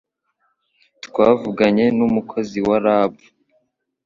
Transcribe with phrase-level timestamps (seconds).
[1.05, 3.13] Twavuganye n'umukozi wa RAB